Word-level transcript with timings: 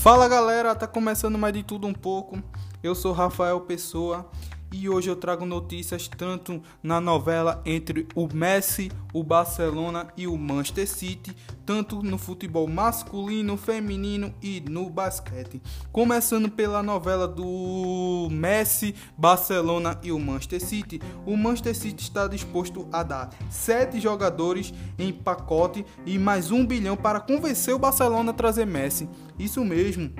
Fala 0.00 0.26
galera, 0.26 0.74
tá 0.74 0.86
começando 0.86 1.36
mais 1.36 1.52
de 1.52 1.62
tudo 1.62 1.86
um 1.86 1.92
pouco. 1.92 2.42
Eu 2.82 2.94
sou 2.94 3.12
Rafael 3.12 3.60
Pessoa 3.60 4.30
e 4.72 4.88
hoje 4.88 5.08
eu 5.08 5.16
trago 5.16 5.44
notícias 5.44 6.08
tanto 6.08 6.62
na 6.82 7.00
novela 7.00 7.60
entre 7.64 8.06
o 8.14 8.28
Messi, 8.32 8.90
o 9.12 9.22
Barcelona 9.22 10.08
e 10.16 10.26
o 10.26 10.36
Manchester 10.36 10.88
City, 10.88 11.36
tanto 11.66 12.02
no 12.02 12.16
futebol 12.16 12.68
masculino, 12.68 13.56
feminino 13.56 14.32
e 14.40 14.60
no 14.60 14.88
basquete. 14.88 15.60
Começando 15.90 16.48
pela 16.48 16.82
novela 16.82 17.26
do 17.26 18.28
Messi, 18.30 18.94
Barcelona 19.16 19.98
e 20.02 20.12
o 20.12 20.18
Manchester 20.18 20.60
City, 20.60 21.00
o 21.26 21.36
Manchester 21.36 21.74
City 21.74 22.02
está 22.02 22.28
disposto 22.28 22.88
a 22.92 23.02
dar 23.02 23.30
sete 23.50 24.00
jogadores 24.00 24.72
em 24.98 25.12
pacote 25.12 25.84
e 26.06 26.18
mais 26.18 26.50
um 26.50 26.64
bilhão 26.64 26.96
para 26.96 27.20
convencer 27.20 27.74
o 27.74 27.78
Barcelona 27.78 28.30
a 28.30 28.34
trazer 28.34 28.66
Messi. 28.66 29.08
Isso 29.38 29.64
mesmo. 29.64 30.12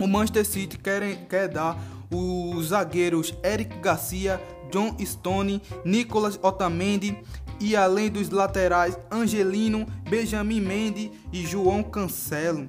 O 0.00 0.06
Manchester 0.06 0.46
City 0.46 0.78
quer, 0.78 1.26
quer 1.26 1.48
dar 1.48 1.76
os 2.10 2.68
zagueiros 2.68 3.34
Eric 3.44 3.78
Garcia, 3.80 4.40
John 4.70 4.96
Stone, 5.04 5.62
Nicolas 5.84 6.38
Otamendi 6.42 7.16
e 7.60 7.74
além 7.74 8.10
dos 8.10 8.30
laterais 8.30 8.98
Angelino, 9.10 9.86
Benjamin 10.08 10.60
Mendy 10.60 11.12
e 11.32 11.44
João 11.46 11.82
Cancelo 11.82 12.68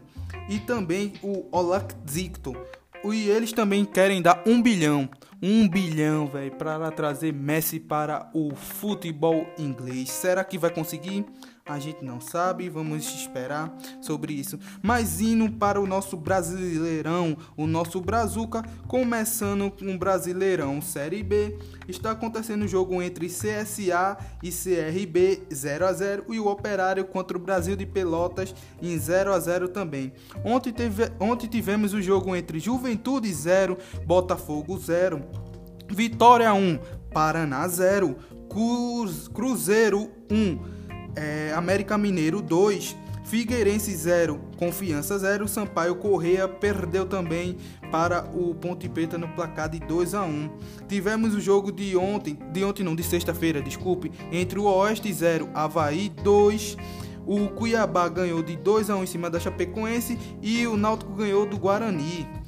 e 0.49 0.59
também 0.59 1.13
o 1.21 1.45
Olak 1.51 1.93
Zicto. 2.09 2.55
E 3.05 3.29
eles 3.29 3.53
também 3.53 3.85
querem 3.85 4.21
dar 4.21 4.43
um 4.45 4.61
bilhão, 4.61 5.07
um 5.41 5.69
bilhão, 5.69 6.27
velho, 6.27 6.51
para 6.51 6.91
trazer 6.91 7.31
Messi 7.31 7.79
para 7.79 8.29
o 8.33 8.53
futebol 8.53 9.45
inglês. 9.57 10.09
Será 10.09 10.43
que 10.43 10.57
vai 10.57 10.69
conseguir? 10.69 11.25
A 11.69 11.77
gente 11.77 12.03
não 12.03 12.19
sabe, 12.19 12.67
vamos 12.67 13.05
esperar 13.13 13.71
sobre 14.01 14.33
isso. 14.33 14.57
Mas 14.81 15.21
indo 15.21 15.51
para 15.51 15.79
o 15.79 15.85
nosso 15.85 16.17
Brasileirão, 16.17 17.37
o 17.55 17.67
nosso 17.67 18.01
Brazuca, 18.01 18.63
começando 18.87 19.69
com 19.69 19.93
o 19.93 19.97
Brasileirão 19.97 20.81
Série 20.81 21.21
B, 21.21 21.55
está 21.87 22.09
acontecendo 22.09 22.63
o 22.63 22.65
um 22.65 22.67
jogo 22.67 22.99
entre 23.03 23.27
CSA 23.27 24.17
e 24.41 24.49
CRB 24.49 25.43
0 25.53 25.85
a 25.85 25.93
0 25.93 26.25
e 26.33 26.39
o 26.39 26.47
Operário 26.47 27.05
contra 27.05 27.37
o 27.37 27.39
Brasil 27.39 27.75
de 27.75 27.85
Pelotas 27.85 28.55
em 28.81 28.97
0 28.97 29.31
a 29.31 29.39
0 29.39 29.67
também. 29.67 30.11
Ontem, 30.43 30.73
teve, 30.73 31.11
ontem 31.19 31.45
tivemos 31.45 31.93
o 31.93 32.01
jogo 32.01 32.35
entre 32.35 32.59
Juventude 32.59 33.31
0, 33.31 33.77
Botafogo 34.07 34.75
0, 34.75 35.21
Vitória 35.87 36.51
1, 36.51 36.79
Paraná 37.13 37.67
0, 37.67 38.15
Cruz, 38.49 39.27
Cruzeiro 39.27 40.09
1 40.31 40.78
é, 41.19 41.53
América 41.53 41.97
Mineiro 41.97 42.41
2, 42.41 42.95
Figueirense 43.25 43.93
0, 43.93 44.39
Confiança 44.57 45.19
0, 45.19 45.47
Sampaio 45.47 45.95
Correia 45.95 46.47
perdeu 46.47 47.05
também 47.05 47.57
para 47.91 48.23
o 48.33 48.55
Ponte 48.55 48.87
Preta 48.87 49.17
no 49.17 49.27
placar 49.27 49.69
de 49.69 49.79
2 49.79 50.15
a 50.15 50.23
1. 50.23 50.49
Tivemos 50.87 51.35
o 51.35 51.41
jogo 51.41 51.71
de 51.71 51.95
ontem, 51.97 52.39
de 52.53 52.63
ontem 52.63 52.83
não, 52.83 52.95
de 52.95 53.03
sexta-feira, 53.03 53.61
desculpe, 53.61 54.11
entre 54.31 54.57
o 54.57 54.63
Oeste 54.63 55.11
0, 55.11 55.49
Havaí 55.53 56.09
2. 56.23 56.77
O 57.27 57.49
Cuiabá 57.49 58.07
ganhou 58.07 58.41
de 58.41 58.55
2 58.55 58.89
a 58.89 58.95
1 58.95 59.03
em 59.03 59.05
cima 59.05 59.29
da 59.29 59.39
Chapecoense 59.39 60.17
e 60.41 60.65
o 60.65 60.75
Náutico 60.75 61.13
ganhou 61.13 61.45
do 61.45 61.59
Guarani. 61.59 62.38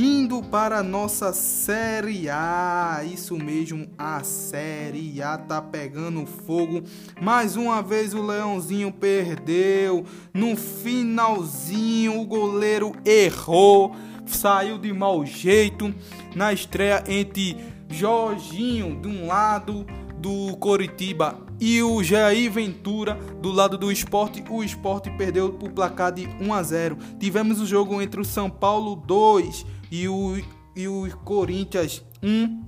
Indo 0.00 0.44
para 0.44 0.78
a 0.78 0.82
nossa 0.84 1.32
Série 1.32 2.30
A, 2.30 3.00
isso 3.02 3.36
mesmo, 3.36 3.88
a 3.98 4.22
Série 4.22 5.20
A 5.20 5.36
tá 5.36 5.60
pegando 5.60 6.24
fogo. 6.24 6.84
Mais 7.20 7.56
uma 7.56 7.82
vez 7.82 8.14
o 8.14 8.22
Leãozinho 8.22 8.92
perdeu. 8.92 10.04
No 10.32 10.56
finalzinho, 10.56 12.20
o 12.20 12.24
goleiro 12.24 12.92
errou, 13.04 13.96
saiu 14.24 14.78
de 14.78 14.92
mau 14.92 15.26
jeito 15.26 15.92
na 16.32 16.52
estreia 16.52 17.02
entre 17.08 17.56
Jorginho 17.88 19.00
de 19.00 19.08
um 19.08 19.26
lado 19.26 19.84
do 20.20 20.56
Coritiba 20.56 21.38
e 21.60 21.82
o 21.82 22.02
Jair 22.02 22.50
Ventura 22.50 23.14
do 23.40 23.50
lado 23.50 23.76
do 23.76 23.90
esporte. 23.90 24.44
O 24.48 24.62
esporte 24.62 25.10
perdeu 25.10 25.46
o 25.46 25.70
placar 25.70 26.12
de 26.12 26.26
1 26.40 26.52
a 26.52 26.62
0. 26.62 26.98
Tivemos 27.18 27.60
o 27.60 27.66
jogo 27.66 28.00
entre 28.00 28.20
o 28.20 28.24
São 28.24 28.50
Paulo 28.50 28.96
2 28.96 29.66
e 29.90 30.08
o, 30.08 30.36
e 30.76 30.88
o 30.88 31.08
Corinthians 31.24 32.04
1, 32.22 32.62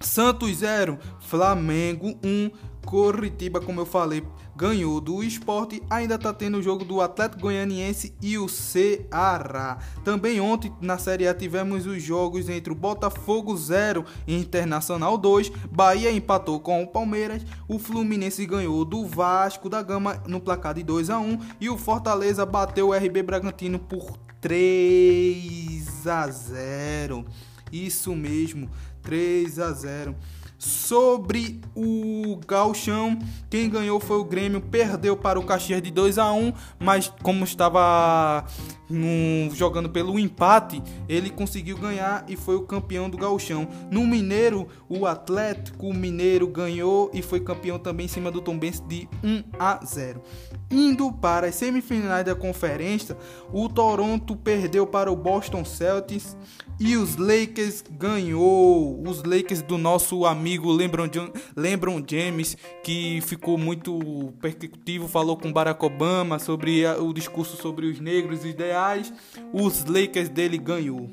Santos 0.00 0.56
0, 0.58 0.98
Flamengo 1.20 2.18
1, 2.24 2.50
Coritiba, 2.84 3.60
como 3.60 3.80
eu 3.80 3.86
falei, 3.86 4.22
ganhou 4.56 5.00
do 5.00 5.22
esporte. 5.22 5.82
Ainda 5.88 6.18
tá 6.18 6.32
tendo 6.32 6.58
o 6.58 6.62
jogo 6.62 6.84
do 6.84 7.00
Atlético 7.00 7.42
Goianiense 7.42 8.14
e 8.20 8.38
o 8.38 8.48
Ceará. 8.48 9.78
Também 10.04 10.40
ontem 10.40 10.72
na 10.80 10.98
Série 10.98 11.26
A 11.26 11.34
tivemos 11.34 11.86
os 11.86 12.02
jogos 12.02 12.48
entre 12.48 12.72
o 12.72 12.76
Botafogo 12.76 13.56
0 13.56 14.04
e 14.26 14.34
Internacional 14.34 15.16
2. 15.16 15.50
Bahia 15.70 16.12
empatou 16.12 16.60
com 16.60 16.82
o 16.82 16.86
Palmeiras. 16.86 17.42
O 17.68 17.78
Fluminense 17.78 18.44
ganhou 18.46 18.84
do 18.84 19.06
Vasco 19.06 19.68
da 19.68 19.82
Gama 19.82 20.22
no 20.26 20.40
placar 20.40 20.74
de 20.74 20.82
2 20.82 21.10
a 21.10 21.18
1 21.18 21.38
e 21.60 21.68
o 21.68 21.78
Fortaleza 21.78 22.44
bateu 22.44 22.88
o 22.88 22.94
RB 22.94 23.22
Bragantino 23.22 23.78
por 23.78 24.18
3 24.40 26.06
a 26.06 26.28
0. 26.28 27.24
Isso 27.72 28.14
mesmo, 28.14 28.68
3 29.02 29.58
a 29.58 29.72
0. 29.72 30.16
Sobre 30.62 31.60
o 31.74 32.38
Galchão, 32.46 33.18
quem 33.50 33.68
ganhou 33.68 33.98
foi 33.98 34.18
o 34.18 34.24
Grêmio, 34.24 34.60
perdeu 34.60 35.16
para 35.16 35.36
o 35.36 35.42
Caxias 35.42 35.82
de 35.82 35.90
2 35.90 36.18
a 36.18 36.32
1, 36.32 36.52
mas 36.78 37.12
como 37.20 37.42
estava 37.42 38.44
no, 38.88 39.52
jogando 39.52 39.90
pelo 39.90 40.20
empate, 40.20 40.80
ele 41.08 41.30
conseguiu 41.30 41.76
ganhar 41.76 42.24
e 42.28 42.36
foi 42.36 42.54
o 42.54 42.62
campeão 42.62 43.10
do 43.10 43.16
Galchão. 43.16 43.66
No 43.90 44.06
Mineiro, 44.06 44.68
o 44.88 45.04
Atlético 45.04 45.92
Mineiro 45.92 46.46
ganhou 46.46 47.10
e 47.12 47.22
foi 47.22 47.40
campeão 47.40 47.76
também 47.76 48.06
em 48.06 48.08
cima 48.08 48.30
do 48.30 48.40
Tombense 48.40 48.82
de 48.82 49.08
1 49.24 49.42
a 49.58 49.80
0. 49.84 50.22
Indo 50.70 51.10
para 51.10 51.48
as 51.48 51.56
semifinais 51.56 52.24
da 52.24 52.36
conferência, 52.36 53.16
o 53.52 53.68
Toronto 53.68 54.36
perdeu 54.36 54.86
para 54.86 55.10
o 55.10 55.16
Boston 55.16 55.64
Celtics 55.64 56.36
e 56.78 56.96
os 56.96 57.16
Lakers 57.16 57.84
ganhou. 57.90 59.00
Os 59.06 59.22
Lakers 59.22 59.62
do 59.62 59.78
nosso 59.78 60.26
amigo 60.26 60.51
LeBron, 60.58 61.08
LeBron 61.56 62.02
James, 62.08 62.56
que 62.82 63.20
ficou 63.22 63.56
muito 63.58 64.32
perspectivo, 64.40 65.08
falou 65.08 65.36
com 65.36 65.52
Barack 65.52 65.84
Obama 65.84 66.38
sobre 66.38 66.86
o 66.86 67.12
discurso 67.12 67.56
sobre 67.56 67.86
os 67.86 68.00
negros 68.00 68.44
ideais. 68.44 69.12
Os 69.52 69.84
Lakers 69.84 70.28
dele 70.28 70.58
ganhou. 70.58 71.10